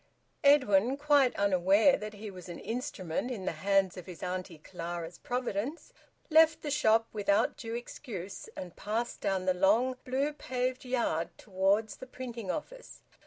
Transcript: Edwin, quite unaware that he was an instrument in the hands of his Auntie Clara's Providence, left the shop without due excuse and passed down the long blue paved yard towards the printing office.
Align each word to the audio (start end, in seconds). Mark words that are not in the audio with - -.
Edwin, 0.43 0.97
quite 0.97 1.35
unaware 1.35 1.95
that 1.95 2.15
he 2.15 2.31
was 2.31 2.49
an 2.49 2.57
instrument 2.57 3.29
in 3.29 3.45
the 3.45 3.51
hands 3.61 3.97
of 3.97 4.07
his 4.07 4.23
Auntie 4.23 4.57
Clara's 4.57 5.19
Providence, 5.19 5.93
left 6.31 6.63
the 6.63 6.71
shop 6.71 7.05
without 7.13 7.55
due 7.55 7.75
excuse 7.75 8.49
and 8.55 8.75
passed 8.75 9.21
down 9.21 9.45
the 9.45 9.53
long 9.53 9.97
blue 10.03 10.33
paved 10.33 10.85
yard 10.85 11.29
towards 11.37 11.97
the 11.97 12.07
printing 12.07 12.49
office. 12.49 13.03